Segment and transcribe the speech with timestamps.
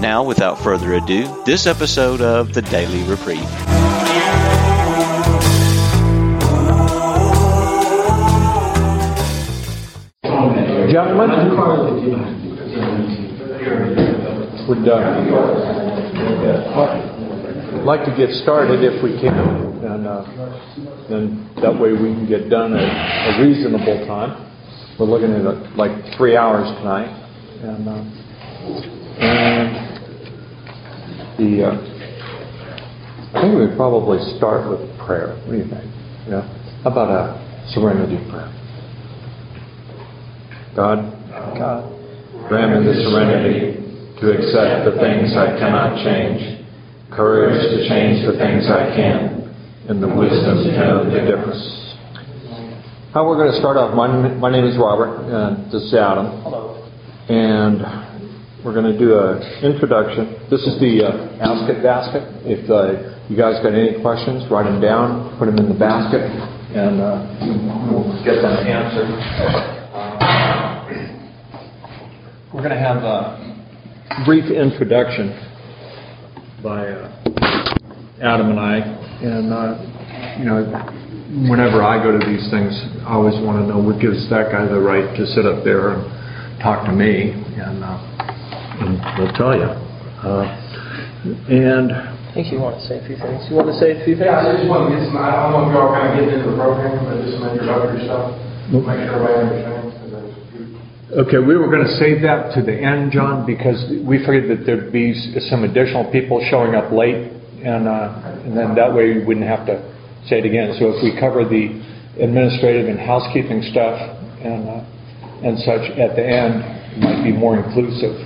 [0.00, 3.40] Now, without further ado, this episode of the Daily Reprieve.
[10.92, 11.30] Gentlemen,
[14.68, 15.32] we're done.
[16.76, 20.24] I'd like to get started if we can, and uh,
[21.62, 24.44] that way we can get done at a reasonable time.
[24.98, 27.08] We're looking at uh, like three hours tonight,
[27.62, 29.96] and uh, and
[31.38, 31.76] the, uh,
[33.34, 35.36] I think we'd probably start with prayer.
[35.44, 35.84] What do you think?
[36.28, 36.42] Yeah.
[36.84, 38.52] How about a serenity prayer?
[40.74, 41.00] God,
[41.56, 41.88] God,
[42.48, 43.80] grant me the serenity
[44.20, 46.64] to accept the things I cannot change,
[47.10, 49.54] courage to change the things I can,
[49.88, 51.86] and the wisdom to know the difference.
[53.12, 53.94] How we're going to start off.
[53.94, 55.24] My, my name is Robert.
[55.24, 56.42] and this is Adam.
[56.42, 56.76] Hello.
[57.28, 57.80] And
[58.66, 60.34] we're going to do an introduction.
[60.50, 62.26] This is the uh, Ask It basket.
[62.42, 66.26] If uh, you guys got any questions, write them down, put them in the basket,
[66.74, 67.30] and uh,
[67.86, 69.06] we'll get them answered.
[69.94, 70.82] Uh,
[72.50, 73.38] we're going to have a
[74.26, 75.30] brief introduction
[76.58, 77.06] by uh,
[78.18, 78.82] Adam and I,
[79.22, 79.78] and uh,
[80.42, 80.66] you know,
[81.46, 82.74] whenever I go to these things,
[83.06, 85.94] I always want to know what gives that guy the right to sit up there
[85.94, 86.02] and
[86.58, 88.15] talk to me, and
[88.80, 89.68] and we'll tell you.
[90.22, 90.44] Uh,
[91.48, 93.48] and I think you want to say a few things.
[93.48, 94.28] You want to say a few things?
[94.28, 96.36] Yeah, I just want to get some, I don't know if y'all kind of getting
[96.36, 98.36] into the program, but just some introductory stuff.
[98.68, 99.96] Make sure everybody understands.
[101.06, 104.66] Okay, we were going to save that to the end, John, because we figured that
[104.66, 105.14] there'd be
[105.48, 107.30] some additional people showing up late,
[107.62, 109.78] and uh, and then that way we wouldn't have to
[110.26, 110.74] say it again.
[110.82, 111.78] So if we cover the
[112.18, 113.96] administrative and housekeeping stuff
[114.42, 118.18] and uh, and such at the end, it might be more inclusive.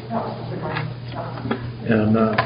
[1.91, 2.37] And, uh,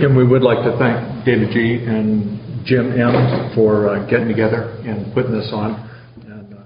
[0.00, 1.82] and we would like to thank David G.
[1.86, 3.52] and Jim M.
[3.54, 5.88] for uh, getting together and putting this on.
[6.26, 6.58] And, uh,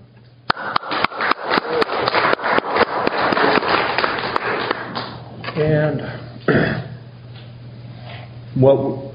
[5.55, 6.01] and
[8.61, 9.15] what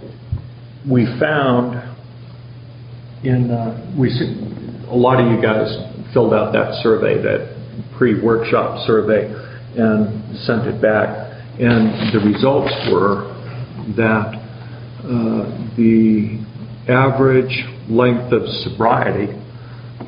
[0.90, 1.76] we found
[3.26, 4.08] in uh, we
[4.88, 5.68] a lot of you guys
[6.14, 7.58] filled out that survey, that
[7.98, 9.26] pre-workshop survey,
[9.76, 11.29] and sent it back.
[11.60, 13.36] And the results were
[13.98, 14.32] that
[15.04, 16.40] uh, the
[16.88, 17.52] average
[17.90, 19.36] length of sobriety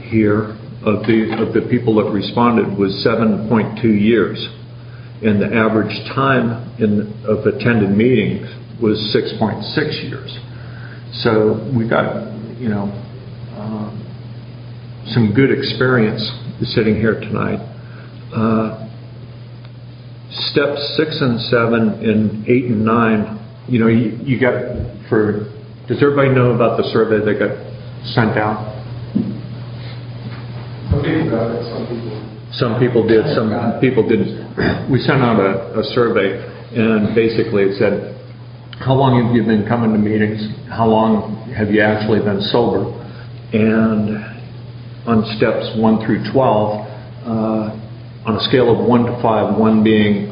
[0.08, 4.40] here of the of the people that responded was 7.2 years,
[5.22, 8.48] and the average time in, of attended meetings
[8.82, 10.32] was 6.6 years.
[11.22, 12.88] So we got you know
[13.60, 13.92] uh,
[15.14, 16.24] some good experience
[16.74, 17.60] sitting here tonight.
[20.32, 23.38] Steps six and seven and eight and nine,
[23.68, 24.54] you know, you, you got
[25.10, 25.52] for.
[25.88, 27.52] Does everybody know about the survey that got
[28.16, 28.64] sent out?
[30.90, 32.22] Some people got it, some people.
[32.54, 34.92] Some people did, some people didn't.
[34.92, 36.40] We sent out a, a survey,
[36.76, 38.16] and basically it said,
[38.80, 40.48] "How long have you been coming to meetings?
[40.70, 42.88] How long have you actually been sober?"
[43.52, 44.16] And
[45.08, 46.88] on steps one through twelve,
[47.28, 47.76] uh,
[48.26, 50.30] on a scale of one to five, one being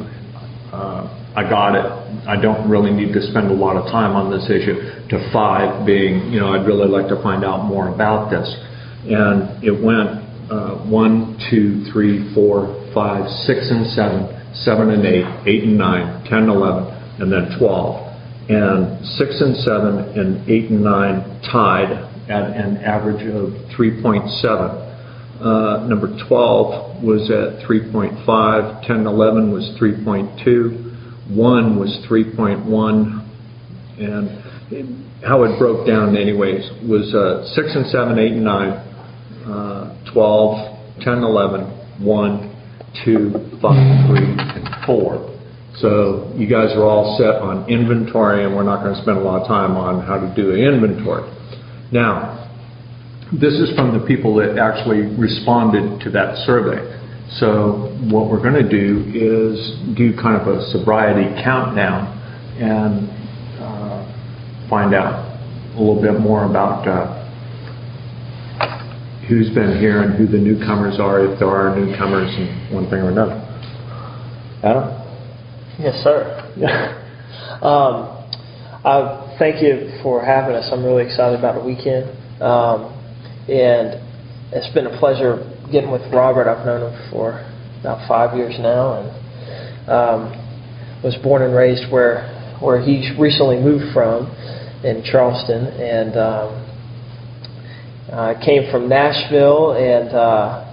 [0.72, 1.86] uh, I got it,
[2.26, 4.74] I don't really need to spend a lot of time on this issue,
[5.08, 8.50] to five being, you know, I'd really like to find out more about this.
[9.06, 14.26] And it went uh, one, two, three, four, five, six, and seven,
[14.66, 16.90] seven and eight, eight and nine, ten, eleven,
[17.22, 18.10] and then twelve.
[18.50, 21.94] And six and seven and eight and nine tied
[22.28, 24.89] at an average of 3.7.
[25.40, 33.26] Uh, number 12 was at 3.5, 10 and 11 was 3.2, 1 was 3.1,
[33.98, 38.68] and how it broke down, anyways, was uh, 6 and 7, 8 and 9,
[39.48, 42.56] uh, 12, 10 and 11, 1,
[43.04, 45.30] 2, 5, 3, and 4.
[45.78, 49.22] So you guys are all set on inventory, and we're not going to spend a
[49.22, 51.24] lot of time on how to do inventory.
[51.92, 52.39] Now,
[53.32, 56.82] this is from the people that actually responded to that survey.
[57.38, 62.18] So what we're going to do is do kind of a sobriety countdown,
[62.58, 63.08] and
[63.62, 65.30] uh, find out
[65.76, 67.20] a little bit more about uh,
[69.28, 72.98] who's been here and who the newcomers are, if there are newcomers, and one thing
[72.98, 73.38] or another.
[74.64, 75.00] Adam?
[75.78, 76.50] Yes, sir.
[77.62, 78.26] um,
[78.84, 80.68] I thank you for having us.
[80.72, 82.10] I'm really excited about the weekend.
[82.42, 82.96] Um,
[83.48, 84.00] and
[84.52, 86.48] it's been a pleasure getting with Robert.
[86.48, 87.38] I've known him for
[87.80, 89.08] about five years now and
[89.88, 92.28] um, was born and raised where,
[92.60, 94.26] where he recently moved from
[94.84, 95.66] in Charleston.
[95.78, 96.48] And um,
[98.12, 100.70] I came from Nashville and uh,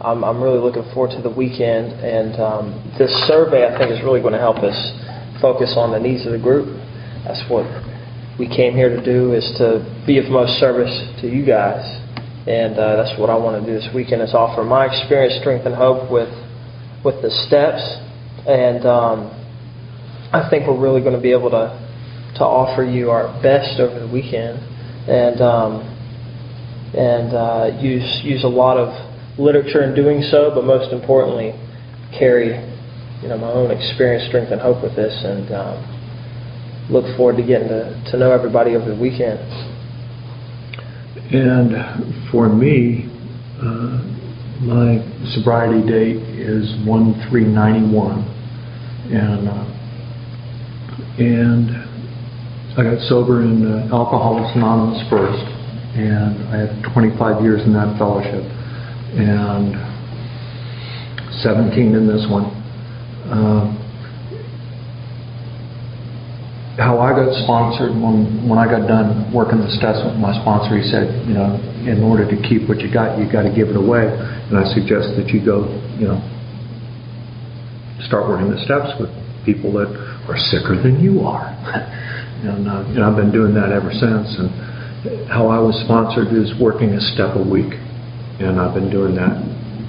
[0.00, 3.98] I'm, I'm really looking forward to the weekend, and um, this survey I think is
[4.06, 4.78] really going to help us
[5.42, 6.70] focus on the needs of the group.
[7.26, 7.66] That's what
[8.38, 11.82] we came here to do is to be of most service to you guys,
[12.46, 15.66] and uh, that's what I want to do this weekend is offer my experience, strength,
[15.66, 16.30] and hope with
[17.04, 17.82] with the steps,
[18.46, 19.30] and um,
[20.32, 21.74] I think we're really going to be able to
[22.38, 24.62] to offer you our best over the weekend,
[25.10, 25.82] and um,
[26.94, 28.94] and uh, use use a lot of
[29.36, 31.58] literature in doing so, but most importantly,
[32.16, 32.54] carry
[33.20, 35.97] you know my own experience, strength, and hope with this, and um,
[36.90, 39.38] look forward to getting to, to know everybody over the weekend.
[41.32, 43.08] And for me,
[43.60, 44.00] uh,
[44.64, 45.04] my
[45.34, 48.24] sobriety date is one three ninety one,
[49.12, 49.68] and uh,
[51.18, 51.88] and
[52.78, 55.42] I got sober in uh, Alcoholics Anonymous first,
[55.98, 58.46] and I had 25 years in that fellowship
[59.18, 59.74] and
[61.42, 62.54] 17 in this one.
[63.32, 63.77] Um,
[66.78, 70.78] how I got sponsored when when I got done working the steps with my sponsor,
[70.78, 73.68] he said, you know, in order to keep what you got, you got to give
[73.68, 74.06] it away.
[74.06, 75.66] And I suggest that you go,
[75.98, 76.22] you know,
[78.06, 79.10] start working the steps with
[79.42, 79.90] people that
[80.30, 81.50] are sicker than you are.
[82.46, 84.38] and, uh, and I've been doing that ever since.
[84.38, 87.74] And how I was sponsored is working a step a week
[88.38, 89.34] and I've been doing that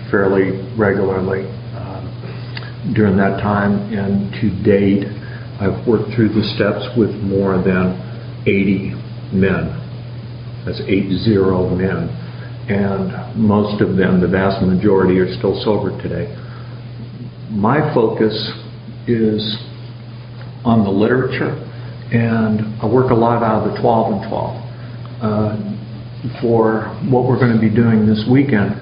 [0.10, 1.46] fairly regularly
[1.78, 3.94] um, during that time.
[3.94, 5.06] And to date,
[5.60, 8.00] I've worked through the steps with more than
[8.48, 8.96] 80
[9.34, 9.76] men.
[10.66, 12.08] That's eight zero men.
[12.70, 16.30] And most of them, the vast majority, are still sober today.
[17.50, 18.34] My focus
[19.08, 19.42] is
[20.64, 21.58] on the literature,
[22.14, 24.70] and I work a lot out of the 12 and 12.
[25.20, 25.70] Uh,
[26.42, 28.76] for what we're going to be doing this weekend,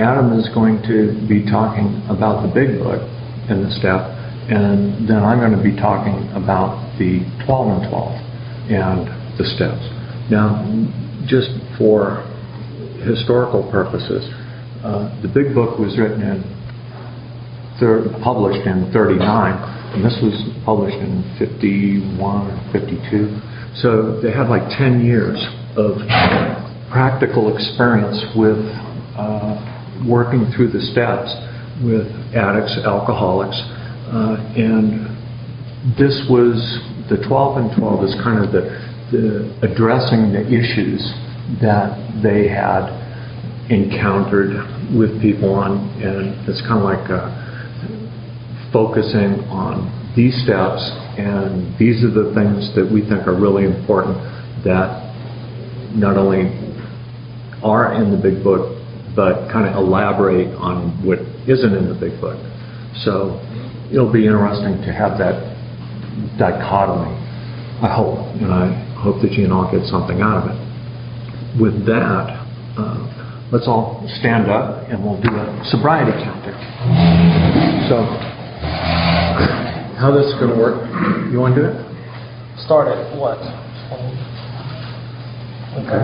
[0.00, 3.02] Adam is going to be talking about the big book
[3.48, 4.17] and the step,
[4.48, 9.00] and then I'm going to be talking about the 12 and 12 and
[9.36, 9.84] the steps.
[10.32, 10.64] Now,
[11.28, 12.24] just for
[13.04, 14.24] historical purposes,
[14.80, 16.40] uh, the big book was written in,
[17.78, 20.32] thir- published in 39, and this was
[20.64, 22.16] published in 51
[22.48, 23.28] or 52.
[23.84, 25.36] So they had like 10 years
[25.76, 26.00] of
[26.88, 28.56] practical experience with
[29.12, 29.60] uh,
[30.08, 31.28] working through the steps
[31.84, 33.60] with addicts, alcoholics,
[34.56, 35.08] and
[35.96, 36.56] this was
[37.08, 38.68] the 12 and 12 is kind of the,
[39.12, 41.00] the addressing the issues
[41.60, 42.92] that they had
[43.70, 44.52] encountered
[44.96, 47.28] with people on, and it's kind of like uh,
[48.72, 50.80] focusing on these steps,
[51.16, 54.16] and these are the things that we think are really important
[54.64, 55.08] that
[55.94, 56.52] not only
[57.62, 58.76] are in the big book,
[59.16, 62.36] but kind of elaborate on what isn't in the big book.
[63.04, 63.40] So
[63.92, 65.56] it'll be interesting to have that
[66.38, 67.14] dichotomy,
[67.82, 68.68] I hope, and I
[69.00, 70.58] hope that you can all get something out of it.
[71.60, 72.28] With that,
[72.76, 76.54] uh, let's all stand up and we'll do a sobriety counting.
[77.88, 78.04] So,
[79.96, 80.84] how this is going to work?
[81.32, 81.76] You want to do it?
[82.64, 83.38] Start at what?
[85.78, 86.02] Okay.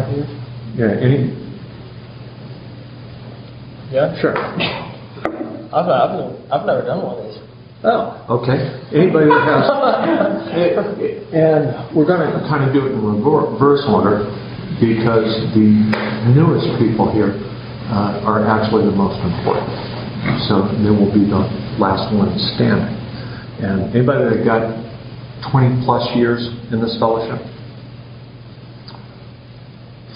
[0.76, 0.96] Yeah.
[1.02, 1.34] Any?
[3.90, 4.20] Yeah.
[4.20, 4.36] Sure.
[5.74, 7.53] I've, I've, I've never done one of these.
[7.84, 8.80] Oh, okay.
[8.96, 9.68] Anybody that has,
[11.36, 11.62] and
[11.92, 14.24] we're going to kind of do it in reverse order
[14.80, 15.68] because the
[16.32, 17.36] newest people here
[17.92, 19.68] uh, are actually the most important.
[20.48, 21.44] So they will be the
[21.76, 22.96] last ones standing.
[23.60, 24.64] And anybody that got
[25.52, 26.40] 20 plus years
[26.72, 27.36] in this fellowship?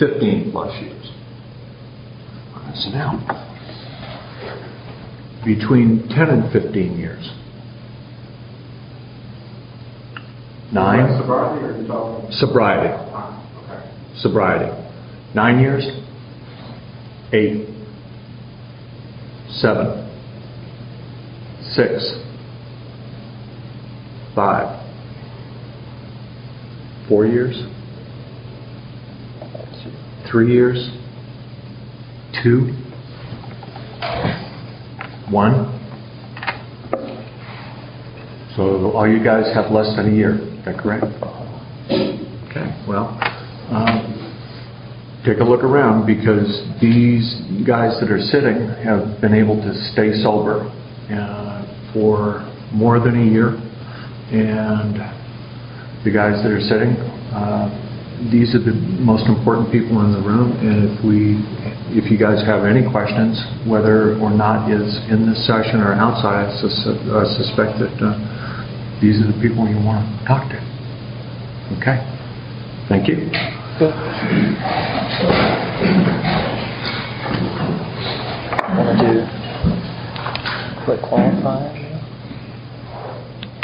[0.01, 1.13] 15 plus years.
[2.57, 3.21] All right, so now,
[5.45, 7.29] between 10 and 15 years.
[10.73, 11.19] Nine?
[11.21, 12.31] Sobriety or you talking?
[12.33, 12.95] Sobriety.
[13.13, 13.35] Ah,
[13.65, 14.21] Okay.
[14.21, 14.71] Sobriety.
[15.35, 15.85] Nine years?
[17.33, 17.69] Eight.
[19.51, 20.05] Seven.
[21.73, 22.19] Six.
[24.35, 24.85] Five.
[27.09, 27.57] Four years?
[30.31, 30.91] Three years?
[32.43, 32.73] Two?
[35.31, 35.75] One?
[38.57, 41.05] So all you guys have less than a year, that correct?
[42.51, 43.17] Okay, well,
[43.73, 44.05] um,
[45.25, 46.49] take a look around because
[46.81, 47.25] these
[47.67, 50.69] guys that are sitting have been able to stay sober
[51.09, 53.57] uh, for more than a year.
[54.29, 55.01] And
[56.05, 56.93] the guys that are sitting,
[57.33, 57.73] uh,
[58.29, 60.53] these are the most important people in the room.
[60.61, 61.41] And if we,
[61.97, 66.53] if you guys have any questions, whether or not is in this session or outside,
[66.53, 68.38] I sus- I suspect that uh,
[69.01, 70.59] these are the people you want to talk to.
[71.79, 72.03] Okay?
[72.89, 73.31] Thank you.
[78.75, 79.13] Want to do
[80.85, 81.89] quick qualifying?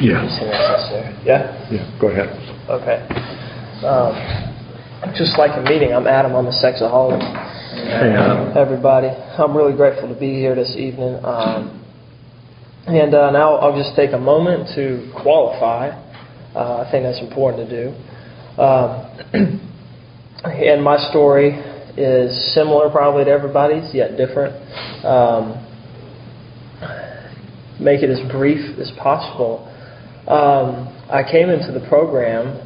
[0.00, 0.38] Yes.
[0.38, 1.16] See if necessary.
[1.24, 1.70] Yeah?
[1.70, 2.30] Yeah, go ahead.
[2.68, 3.02] Okay.
[3.86, 4.14] Um,
[5.14, 6.34] just like a meeting, I'm Adam.
[6.34, 7.20] I'm a sexaholic.
[7.20, 8.56] Hey, Adam.
[8.56, 11.18] Everybody, I'm really grateful to be here this evening.
[11.24, 11.83] Um,
[12.86, 15.88] and uh, now I'll just take a moment to qualify.
[16.54, 18.62] Uh, I think that's important to do.
[18.62, 19.60] Um,
[20.44, 21.50] and my story
[21.96, 24.54] is similar probably to everybody's, yet different.
[25.04, 25.60] Um,
[27.80, 29.66] make it as brief as possible.
[30.28, 32.64] Um, I came into the program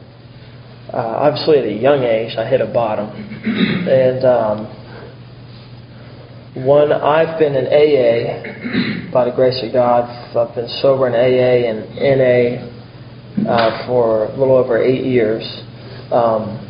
[0.92, 2.36] uh, obviously at a young age.
[2.38, 4.77] I hit a bottom, and um,
[6.54, 10.08] one I've been in AA by the grace of God.
[10.36, 15.44] I've been sober in AA and NA uh, for a little over eight years.
[16.10, 16.64] Um,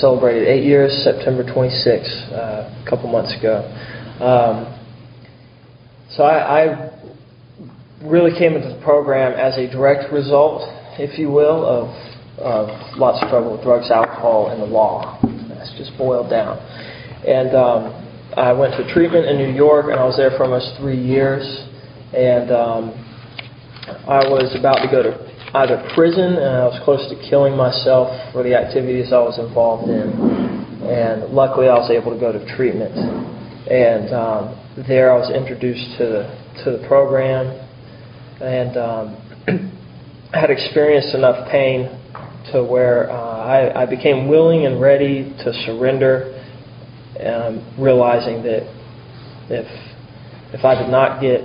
[0.00, 3.66] celebrated eight years, September 26th, uh, a couple months ago.
[4.22, 4.72] Um,
[6.10, 6.90] so I, I
[8.04, 10.62] really came into the program as a direct result,
[11.00, 11.88] if you will, of,
[12.38, 15.18] of lots of trouble with drugs, alcohol, and the law.
[15.48, 16.58] That's just boiled down.
[17.26, 18.05] And um,
[18.36, 21.40] I went to treatment in New York, and I was there for almost three years.
[22.12, 22.92] And um,
[24.04, 25.16] I was about to go to
[25.56, 29.88] either prison, and I was close to killing myself for the activities I was involved
[29.88, 30.12] in.
[30.84, 32.92] And luckily, I was able to go to treatment.
[33.72, 34.52] And um,
[34.86, 36.22] there, I was introduced to the
[36.64, 37.56] to the program,
[38.44, 39.16] and um,
[40.36, 41.88] had experienced enough pain
[42.52, 46.35] to where uh, I, I became willing and ready to surrender,
[47.24, 48.64] um, realizing that
[49.48, 49.66] if
[50.52, 51.40] if I did not get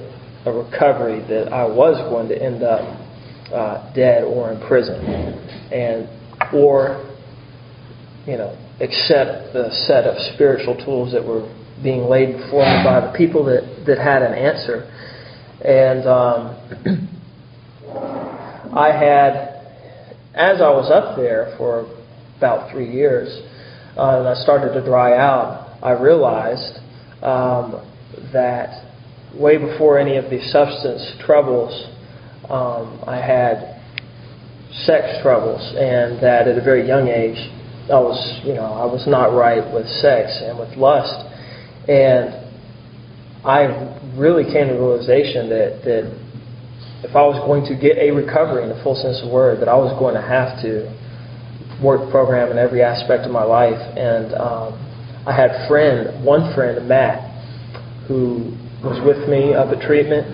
[0.45, 2.81] a recovery, that I was going to end up
[3.53, 5.03] uh, dead or in prison,
[5.71, 6.07] and
[6.53, 7.05] or
[8.25, 11.47] you know accept the set of spiritual tools that were
[11.83, 14.89] being laid before me by the people that that had an answer,
[15.63, 17.09] and um,
[18.75, 19.51] I had
[20.33, 21.85] as I was up there for
[22.37, 23.27] about three years,
[23.97, 26.79] uh, and I started to dry out, I realized
[27.21, 27.81] um,
[28.33, 28.85] that
[29.33, 31.71] way before any of these substance troubles,
[32.49, 33.81] um, I had
[34.85, 37.37] sex troubles, and that at a very young age,
[37.89, 41.27] I was, you know, I was not right with sex and with lust,
[41.89, 42.41] and
[43.43, 43.65] I
[44.15, 46.05] really came to the realization that that
[47.03, 49.59] if I was going to get a recovery in the full sense of the word,
[49.61, 50.85] that I was going to have to
[51.81, 53.81] work the program in every aspect of my life.
[53.97, 54.90] And um,
[55.31, 57.23] I had friend, one friend, Matt,
[58.07, 58.51] who
[58.83, 60.27] was with me up at treatment,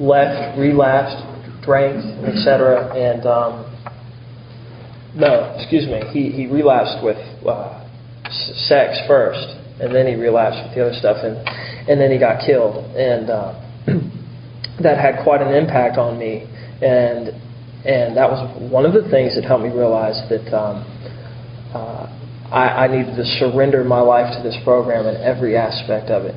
[0.00, 2.90] left, relapsed, drank, etc.
[2.90, 3.70] And um,
[5.14, 7.86] no, excuse me, he he relapsed with uh,
[8.66, 9.46] sex first,
[9.78, 11.36] and then he relapsed with the other stuff, and
[11.88, 12.82] and then he got killed.
[12.96, 13.54] And uh,
[14.82, 16.50] that had quite an impact on me,
[16.82, 17.28] and
[17.86, 20.82] and that was one of the things that helped me realize that um,
[21.72, 22.19] uh,
[22.50, 26.34] I, I needed to surrender my life to this program in every aspect of it.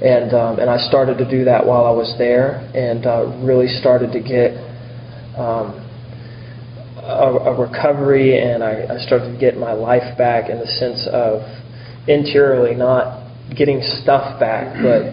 [0.00, 3.66] And um, and I started to do that while I was there, and uh, really
[3.66, 4.54] started to get
[5.36, 5.74] um,
[7.02, 11.08] a, a recovery, and I, I started to get my life back in the sense
[11.10, 11.42] of
[12.06, 15.12] interiorly not getting stuff back, but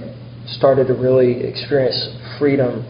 [0.54, 1.98] started to really experience
[2.38, 2.86] freedom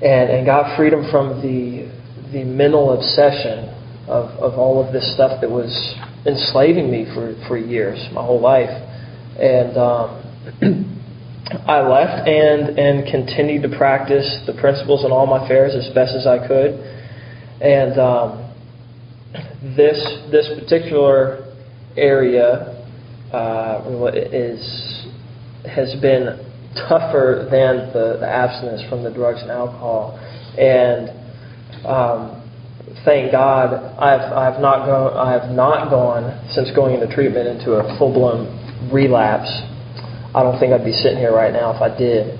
[0.00, 1.90] and, and got freedom from the,
[2.32, 3.68] the mental obsession
[4.08, 5.68] of, of all of this stuff that was
[6.26, 8.70] enslaving me for, for years, my whole life.
[9.38, 10.24] And um,
[11.66, 16.14] I left and, and continued to practice the principles in all my affairs as best
[16.14, 16.74] as I could.
[17.60, 18.48] And um,
[19.76, 19.98] this,
[20.30, 21.54] this particular
[21.96, 22.74] area
[23.32, 25.06] uh, is,
[25.64, 26.44] has been
[26.88, 30.18] tougher than the, the abstinence from the drugs and alcohol.
[30.58, 31.10] And
[31.86, 32.37] um,
[33.04, 37.72] thank God, I've I've not gone I have not gone since going into treatment into
[37.74, 39.50] a full blown relapse.
[40.34, 42.38] I don't think I'd be sitting here right now if I did.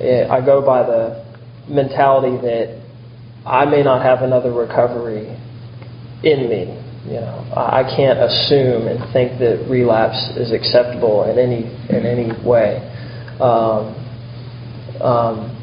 [0.00, 1.24] Eh, I go by the
[1.68, 2.80] mentality that
[3.46, 5.26] I may not have another recovery
[6.22, 6.76] in me.
[7.06, 12.04] You know, I I can't assume and think that relapse is acceptable in any in
[12.06, 12.86] any way.
[13.40, 13.96] Um,
[15.00, 15.56] um,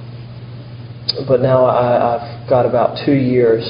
[1.28, 3.64] but now I, I've got about two years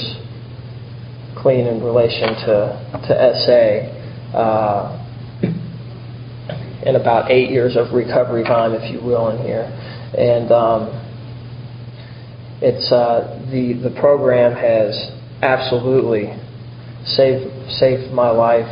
[1.56, 3.14] in relation to to
[3.46, 4.98] SA, uh,
[6.96, 9.64] about eight years of recovery time, if you will, in here,
[10.18, 10.90] and um,
[12.62, 15.12] it's uh, the the program has
[15.42, 16.34] absolutely
[17.06, 18.68] saved saved my life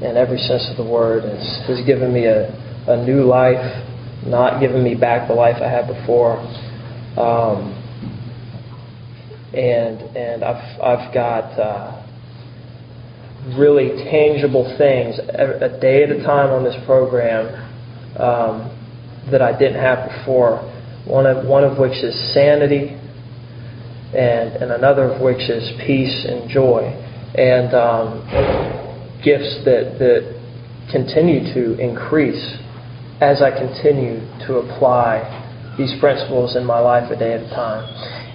[0.00, 1.24] in every sense of the word.
[1.24, 2.48] It's, has given me a,
[2.88, 3.60] a new life,
[4.26, 6.38] not given me back the life I had before.
[7.18, 7.76] Um,
[9.52, 11.99] and and I've I've got uh,
[13.56, 17.48] really tangible things a, day at a time on this program
[18.18, 18.68] um,
[19.30, 20.60] that I didn't have before.
[21.06, 22.96] One of one of which is sanity,
[24.12, 26.84] and and another of which is peace and joy,
[27.34, 30.40] and um, gifts that that
[30.92, 32.58] continue to increase
[33.20, 37.84] as I continue to apply these principles in my life a day at a time.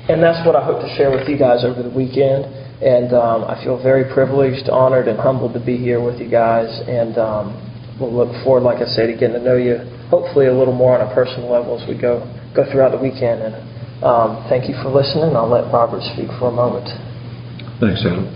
[0.10, 2.46] And that's what I hope to share with you guys over the weekend.
[2.82, 6.67] And um, I feel very privileged, honored, and humbled to be here with you guys.
[6.88, 7.55] And um,
[8.00, 9.77] we'll look forward, like I said, to getting to know you,
[10.10, 12.24] hopefully a little more on a personal level as we go
[12.55, 13.41] go throughout the weekend.
[13.44, 13.55] And
[14.03, 15.36] um, thank you for listening.
[15.36, 16.88] I'll let Robert speak for a moment.
[17.79, 18.27] Thanks, Adam.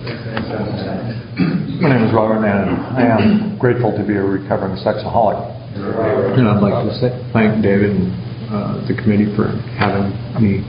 [1.79, 5.39] My name is Robert, and I am grateful to be a recovering sexaholic.
[5.75, 8.11] And I'd like to say, thank David and
[8.51, 10.11] uh, the committee for having
[10.43, 10.63] me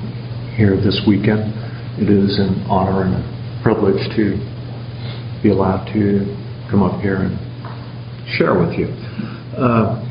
[0.54, 1.50] here this weekend.
[1.98, 4.36] It is an honor and a privilege to
[5.42, 6.24] be allowed to
[6.70, 7.36] come up here and
[8.36, 8.86] share with you.
[9.56, 10.06] Uh,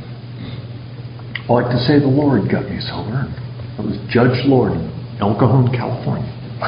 [1.48, 3.26] I like to say the Lord got me sober.
[3.78, 6.30] It was Judge Lord in El Cajon, California.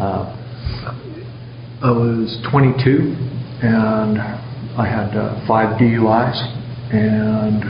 [0.00, 0.36] uh,
[1.82, 3.14] I was 22
[3.62, 6.36] and I had uh, five DUIs
[6.94, 7.62] and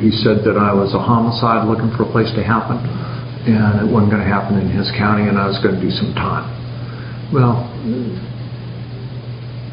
[0.00, 2.78] he said that I was a homicide looking for a place to happen
[3.46, 5.90] and it wasn't going to happen in his county and I was going to do
[5.90, 6.44] some time.
[7.32, 7.64] Well,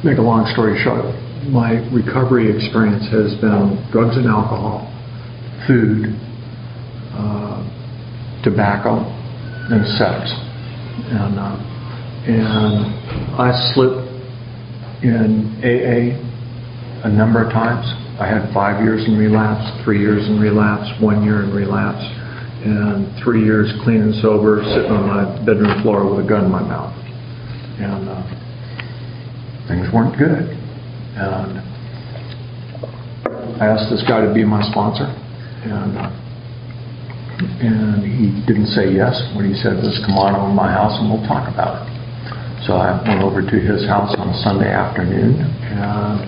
[0.03, 1.03] make a long story short,
[1.49, 4.87] my recovery experience has been drugs and alcohol,
[5.67, 6.15] food,
[7.11, 7.59] uh,
[8.43, 10.31] tobacco, and sex.
[11.11, 11.57] And, uh,
[12.27, 12.87] and
[13.39, 14.07] I slipped
[15.03, 16.15] in AA
[17.07, 17.85] a number of times.
[18.19, 22.03] I had five years in relapse, three years in relapse, one year in relapse,
[22.65, 26.51] and three years clean and sober, sitting on my bedroom floor with a gun in
[26.51, 26.93] my mouth.
[27.77, 28.23] And uh,
[29.67, 30.57] things weren't good.
[31.17, 31.61] And
[33.61, 35.09] I asked this guy to be my sponsor,
[35.65, 36.13] and uh,
[37.61, 39.17] and he didn't say yes.
[39.33, 41.97] What he said was, "Come on over to my house and we'll talk about it."
[42.65, 46.21] So I went over to his house on Sunday afternoon, and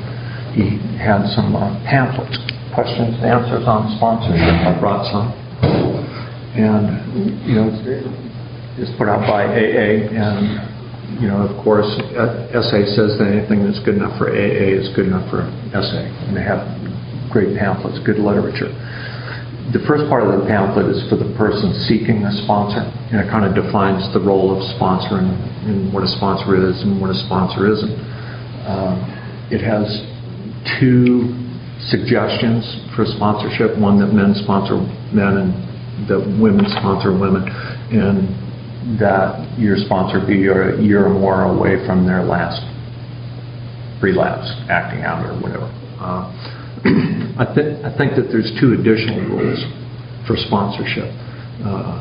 [0.58, 2.38] he had some uh, pamphlets,
[2.74, 4.58] questions and answers on sponsorship.
[4.65, 5.30] I brought some,
[6.60, 7.72] and you know,
[8.78, 10.60] it's put out by AA, and
[11.22, 15.08] you know, of course, SA says that anything that's good enough for AA is good
[15.08, 16.63] enough for SA, and they have
[17.32, 18.72] great pamphlets, good literature.
[19.72, 22.82] The first part of the pamphlet is for the person seeking a sponsor,
[23.13, 25.30] and it kind of defines the role of sponsor and,
[25.69, 27.95] and what a sponsor is and what a sponsor isn't.
[28.65, 28.98] Um,
[29.54, 29.86] it has
[30.82, 31.38] two
[31.93, 34.82] suggestions for sponsorship one that men sponsor
[35.15, 35.68] men and
[36.07, 37.43] that women sponsor women,
[37.91, 42.63] and that your sponsor be a year or more away from their last
[44.01, 45.67] relapse, acting out, or whatever.
[45.99, 46.31] Uh,
[47.43, 49.59] I, th- I think that there's two additional rules
[50.25, 51.12] for sponsorship,
[51.67, 51.99] uh,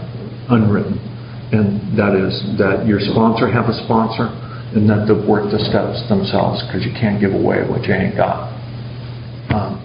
[0.55, 1.03] unwritten,
[1.51, 4.31] and that is that your sponsor have a sponsor,
[4.77, 8.15] and that they've worked the steps themselves because you can't give away what you ain't
[8.15, 8.55] got.
[9.51, 9.83] Um,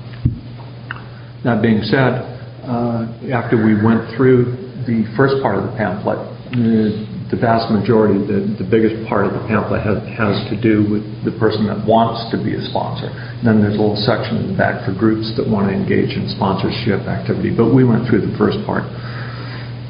[1.44, 2.33] that being said,
[2.64, 4.56] uh, after we went through
[4.88, 6.20] the first part of the pamphlet,
[6.54, 11.04] the, vast majority, the, the biggest part of the pamphlet has, has to do with
[11.26, 13.10] the person that wants to be a sponsor.
[13.10, 16.14] And then there's a little section in the back for groups that want to engage
[16.14, 17.50] in sponsorship activity.
[17.50, 18.86] But we went through the first part.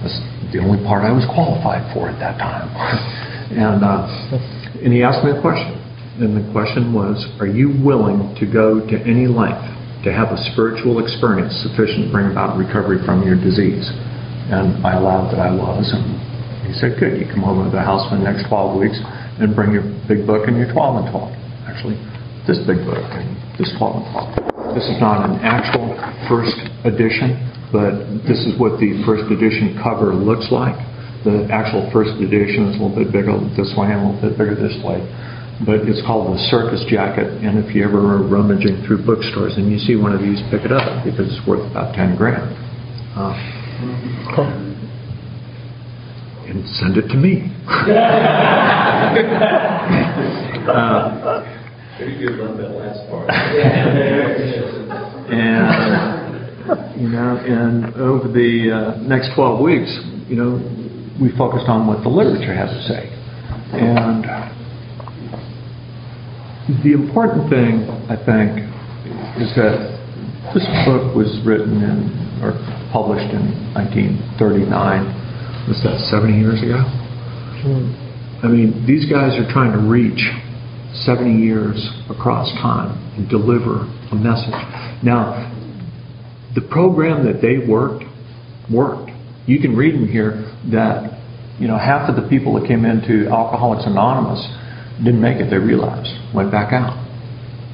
[0.01, 0.17] That's
[0.55, 2.71] the only part I was qualified for at that time.
[3.53, 4.07] and, uh,
[4.79, 5.77] and he asked me a question.
[6.23, 9.65] And the question was, are you willing to go to any length
[10.03, 13.87] to have a spiritual experience sufficient to bring about recovery from your disease?
[14.51, 15.89] And I allowed that I was.
[15.95, 16.19] And
[16.67, 18.99] he said, good, you come over to the house for the next 12 weeks
[19.39, 21.31] and bring your big book and your 12 and 12.
[21.67, 21.97] Actually,
[22.45, 24.07] this big book and this 12 and
[24.51, 24.75] 12.
[24.75, 25.95] This is not an actual
[26.27, 27.39] first edition,
[27.71, 30.75] but this is what the first edition cover looks like.
[31.23, 34.35] The actual first edition is a little bit bigger this way and a little bit
[34.35, 34.99] bigger this way.
[35.61, 39.71] But it's called the Circus Jacket, and if you ever are rummaging through bookstores and
[39.71, 42.49] you see one of these, pick it up because it's worth about 10 grand.
[43.13, 43.37] Uh,
[46.49, 47.53] and send it to me.
[50.67, 51.43] uh,
[55.29, 59.91] and you know, and over the uh, next 12 weeks,
[60.27, 60.57] you know,
[61.21, 63.09] we focused on what the literature has to say.
[63.73, 64.25] And
[66.83, 68.63] the important thing, I think,
[69.39, 69.99] is that
[70.53, 72.55] this book was written in, or
[72.91, 75.67] published in 1939.
[75.67, 76.83] Was that 70 years ago?
[78.43, 80.19] I mean, these guys are trying to reach
[81.03, 84.55] 70 years across time and deliver a message.
[85.03, 85.51] Now,
[86.55, 88.03] the program that they worked
[88.71, 89.11] worked.
[89.45, 91.19] You can read in here that
[91.59, 94.39] you know half of the people that came into Alcoholics Anonymous
[94.97, 96.11] didn't make it; they realized.
[96.33, 96.99] went back out.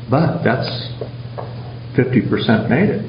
[0.10, 0.70] But that's
[1.98, 3.06] 50% made it.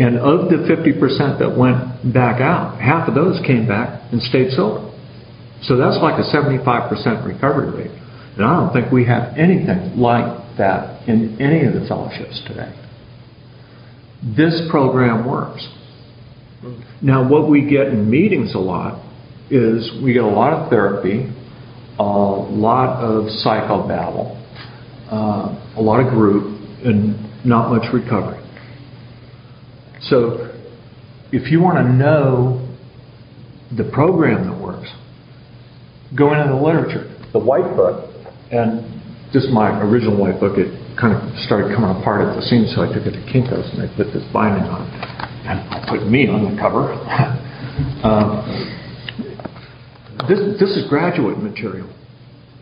[0.00, 4.50] And of the 50% that went back out, half of those came back and stayed
[4.50, 4.90] sober.
[5.62, 7.90] So that's like a 75% recovery rate.
[8.36, 12.74] And I don't think we have anything like that in any of the fellowships today.
[14.36, 15.66] This program works.
[17.00, 19.04] Now, what we get in meetings a lot
[19.50, 21.30] is we get a lot of therapy,
[21.98, 24.34] a lot of psychobabble,
[25.10, 28.40] uh, a lot of group, and not much recovery.
[30.02, 30.50] So,
[31.32, 32.60] if you want to know
[33.76, 34.88] the program that works,
[36.16, 37.10] go into the literature.
[37.32, 38.10] The white book,
[38.50, 38.84] and
[39.32, 42.70] this is my original white book, it kind of started coming apart at the seams,
[42.74, 44.94] so I took it to Kinko's and they put this binding on it.
[45.44, 46.94] And put me on the cover.
[48.06, 48.46] um,
[50.28, 51.90] this, this is graduate material.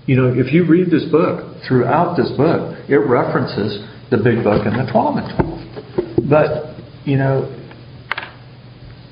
[0.07, 4.67] You know, if you read this book, throughout this book, it references the big book
[4.67, 6.29] and the 12 and 12.
[6.29, 6.75] But,
[7.07, 7.47] you know,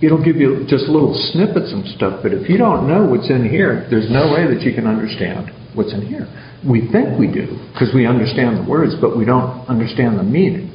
[0.03, 3.49] it'll give you just little snippets and stuff, but if you don't know what's in
[3.49, 6.27] here, there's no way that you can understand what's in here.
[6.67, 10.69] We think we do because we understand the words, but we don't understand the meaning.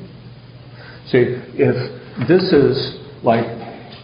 [1.12, 1.76] See, if
[2.28, 3.46] this is like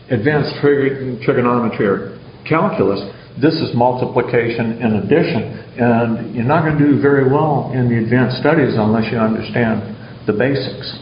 [0.10, 3.01] advanced trigonometry or calculus,
[3.41, 5.41] this is multiplication and addition,
[5.80, 9.82] and you're not going to do very well in the advanced studies unless you understand
[10.27, 10.99] the basics.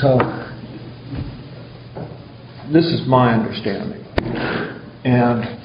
[0.00, 0.18] So,
[2.72, 4.04] this is my understanding.
[5.04, 5.58] And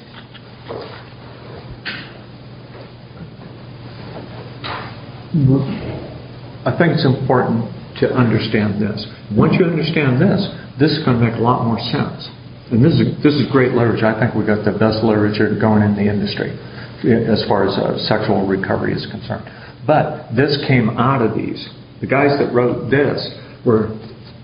[6.64, 7.68] I think it's important
[8.00, 9.06] to understand this.
[9.34, 10.46] Once you understand this,
[10.78, 12.28] this is going to make a lot more sense.
[12.70, 14.06] And this is this is great literature.
[14.06, 16.56] I think we've got the best literature going in the industry
[17.04, 19.44] as far as uh, sexual recovery is concerned.
[19.86, 21.60] But this came out of these.
[22.00, 23.20] The guys that wrote this
[23.66, 23.92] were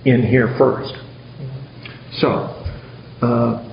[0.05, 0.93] in here first.
[2.21, 2.53] So,
[3.23, 3.65] uh,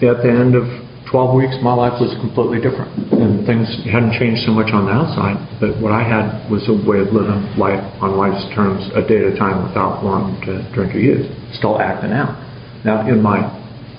[0.00, 0.64] at the end of
[1.10, 2.92] 12 weeks, my life was completely different.
[3.12, 6.76] And things hadn't changed so much on the outside, but what I had was a
[6.88, 10.64] way of living life on life's terms a day at a time without wanting to
[10.72, 12.49] drink or use, still acting out.
[12.84, 13.44] Now, in my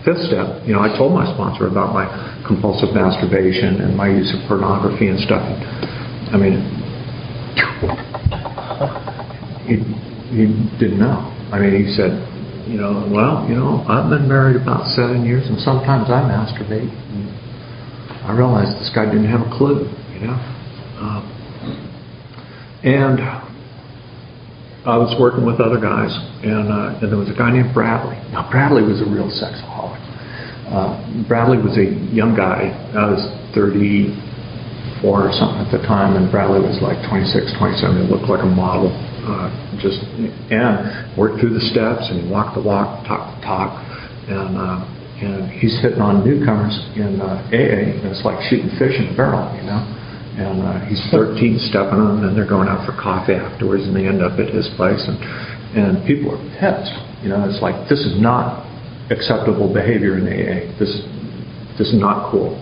[0.04, 2.10] fifth step, you know, I told my sponsor about my
[2.48, 5.46] compulsive masturbation and my use of pornography and stuff.
[6.34, 6.58] I mean,
[9.68, 9.76] he,
[10.34, 10.44] he
[10.80, 11.30] didn't know.
[11.54, 12.18] I mean, he said,
[12.68, 16.90] you know, well, you know, I've been married about seven years, and sometimes I masturbate.
[16.90, 17.30] And
[18.26, 20.38] I realized this guy didn't have a clue, you know.
[20.98, 21.22] Uh,
[22.84, 23.20] and
[24.82, 26.10] I was working with other guys,
[26.42, 28.18] and, uh, and there was a guy named Bradley.
[28.34, 30.02] Now, Bradley was a real sexaholic.
[30.74, 30.98] Uh,
[31.30, 32.74] Bradley was a young guy.
[32.98, 33.22] I was
[33.54, 37.78] 34 or something at the time, and Bradley was like 26, 27.
[37.94, 38.90] He looked like a model
[39.22, 40.02] uh, just
[40.50, 43.70] and worked through the steps and he walked the walk, talk the talk,
[44.26, 44.82] and uh,
[45.22, 49.16] and he's hitting on newcomers in uh, AA, and it's like shooting fish in a
[49.16, 50.01] barrel, you know.
[50.32, 53.92] And uh, he's 13 stepping on them, and they're going out for coffee afterwards, and
[53.92, 55.20] they end up at his place, and
[55.72, 56.92] and people are pissed.
[57.24, 58.64] You know, it's like this is not
[59.12, 60.72] acceptable behavior in AA.
[60.80, 60.92] This
[61.76, 62.56] this is not cool.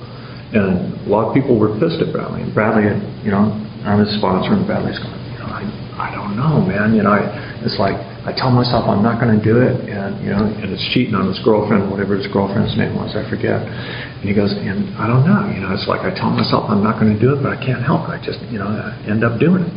[0.49, 2.41] And a lot of people were pissed at Bradley.
[2.41, 3.53] And Bradley had, you know,
[3.86, 5.62] I'm his sponsor, and Bradley's going, you know, I
[5.97, 6.97] I don't know, man.
[6.97, 7.21] You know, I,
[7.62, 7.97] it's like
[8.29, 11.17] I tell myself I'm not going to do it, and you know, and it's cheating
[11.17, 13.57] on his girlfriend, whatever his girlfriend's name was, I forget.
[13.57, 16.85] And he goes, and I don't know, you know, it's like I tell myself I'm
[16.85, 18.13] not going to do it, but I can't help it.
[18.13, 19.73] I just, you know, I end up doing it.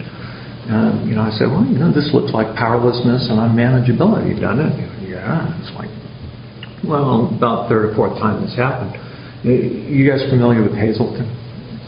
[0.68, 4.60] And you know, I said, well, you know, this looks like powerlessness and unmanageability, doesn't
[4.60, 4.74] it?
[5.08, 5.48] Yeah.
[5.64, 5.88] It's like,
[6.84, 8.92] well, about third or fourth time this happened.
[9.48, 11.24] You guys familiar with Hazelden?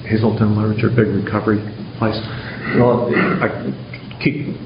[0.09, 1.61] Hazelden Literature, big recovery
[2.01, 2.17] place.
[2.81, 3.13] Well,
[3.45, 3.53] I
[4.25, 4.57] keep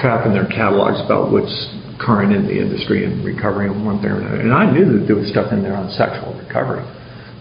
[0.00, 1.52] track in their catalogs about what's
[2.00, 4.40] current in the industry and recovery and one thing or another.
[4.40, 6.82] And I knew that there was stuff in there on sexual recovery.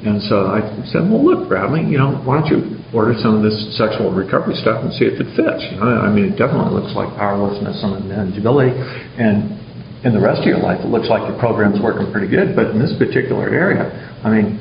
[0.04, 0.60] And so I
[0.92, 4.56] said, well, look, Bradley, you know, why don't you order some of this sexual recovery
[4.60, 5.64] stuff and see if it fits?
[5.72, 8.76] You know, I mean, it definitely looks like powerlessness and manageability.
[9.16, 9.56] And
[10.04, 12.52] in the rest of your life, it looks like your program's working pretty good.
[12.52, 13.88] But in this particular area,
[14.24, 14.60] I mean,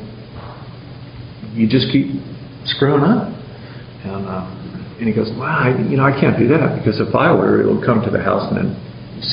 [1.59, 2.23] you just keep
[2.79, 3.35] screwing up.
[4.07, 4.62] And, uh,
[5.03, 7.59] and he goes, well, I, you know, I can't do that because if I order,
[7.59, 8.71] it'll come to the house and then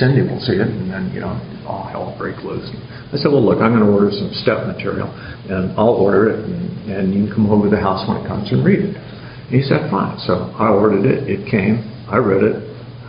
[0.01, 2.65] Cindy will see it, and then you know all hell will break loose.
[3.13, 5.09] I said, well, look, I'm going to order some step material,
[5.49, 8.27] and I'll order it, and, and you can come over to the house when it
[8.27, 8.97] comes and read it.
[8.97, 10.17] And he said, fine.
[10.25, 11.29] So I ordered it.
[11.29, 11.85] It came.
[12.09, 12.61] I read it.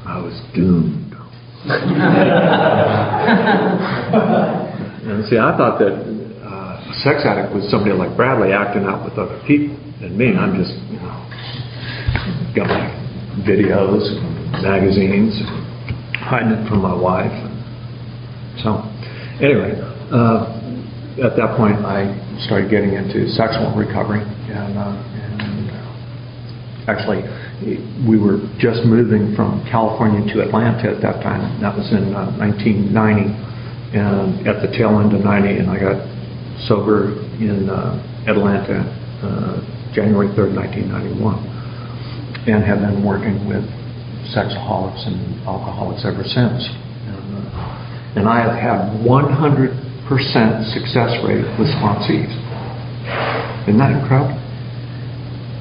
[0.04, 1.12] I was doomed.
[5.04, 9.04] and see, I thought that uh, a sex addict was somebody like Bradley acting out
[9.04, 11.29] with other people, and me, I'm just, you know,
[12.54, 12.90] got my
[13.46, 14.02] videos,
[14.62, 15.38] magazines,
[16.18, 17.32] hiding it from my wife.
[18.62, 18.82] So,
[19.38, 19.78] anyway,
[20.10, 20.50] uh,
[21.22, 22.10] at that point, I
[22.46, 27.22] started getting into sexual recovery, and, uh, and uh, actually,
[28.08, 31.60] we were just moving from California to Atlanta at that time.
[31.60, 33.46] That was in 1990, uh,
[33.94, 36.02] and at the tail end of 90, and I got
[36.66, 37.94] sober in uh,
[38.26, 38.82] Atlanta
[39.22, 41.49] uh, January 3rd, 1991
[42.46, 43.64] and have been working with
[44.32, 46.68] sexaholics and alcoholics ever since.
[48.16, 52.32] And, I have had 100% success rate with sponsees.
[53.68, 54.34] Isn't that incredible?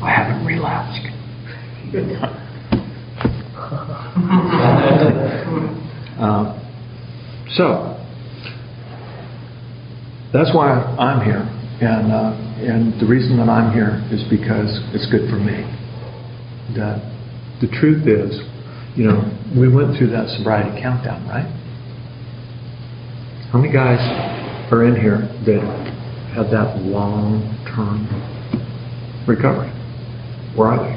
[0.02, 1.06] I haven't relapsed.
[6.20, 6.54] uh,
[7.56, 7.96] so,
[10.34, 11.48] that's why I'm here.
[11.82, 12.34] And, uh,
[12.66, 15.66] and the reason that I'm here is because it's good for me
[16.76, 17.02] that
[17.62, 18.40] the truth is,
[18.96, 19.22] you know,
[19.58, 21.48] we went through that sobriety countdown, right?
[23.52, 24.00] How many guys
[24.72, 25.62] are in here that
[26.36, 28.06] had that long term
[29.28, 29.70] recovery?
[30.56, 30.96] Where are they?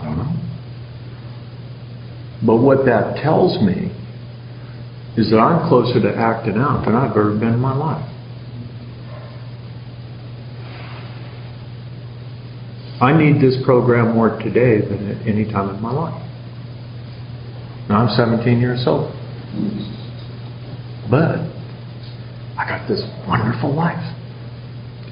[0.00, 0.32] I don't know.
[2.46, 3.92] But what that tells me
[5.16, 8.13] is that I'm closer to acting out than I've ever been in my life.
[13.04, 16.16] I need this program more today than at any time in my life.
[17.88, 19.12] Now I'm 17 years old.
[21.10, 21.44] But
[22.56, 24.00] I got this wonderful life.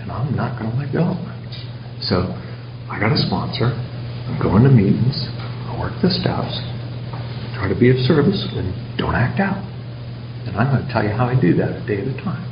[0.01, 1.13] And I'm not going to let go.
[2.01, 2.33] So
[2.89, 3.69] I got a sponsor.
[3.69, 5.29] I'm going to meetings.
[5.69, 6.57] I work the steps.
[7.55, 9.61] Try to be of service and don't act out.
[10.49, 12.52] And I'm going to tell you how I do that a day at a time.